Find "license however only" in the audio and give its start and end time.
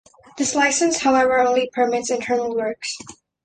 0.55-1.69